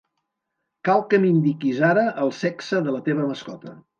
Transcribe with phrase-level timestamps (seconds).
[0.89, 3.79] Cal que m'indiquis ara el sexe de la teva mascota.